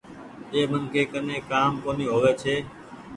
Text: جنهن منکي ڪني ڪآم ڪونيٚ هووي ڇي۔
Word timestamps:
جنهن 0.53 0.69
منکي 0.71 1.03
ڪني 1.11 1.37
ڪآم 1.51 1.71
ڪونيٚ 1.83 2.11
هووي 2.13 2.33
ڇي۔ 2.41 2.55